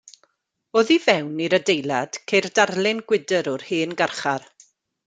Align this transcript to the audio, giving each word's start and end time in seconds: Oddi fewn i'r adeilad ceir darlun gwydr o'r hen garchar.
Oddi 0.81 0.97
fewn 1.03 1.43
i'r 1.47 1.55
adeilad 1.59 2.19
ceir 2.33 2.49
darlun 2.61 3.05
gwydr 3.13 3.53
o'r 3.57 3.71
hen 3.71 3.97
garchar. 4.03 4.53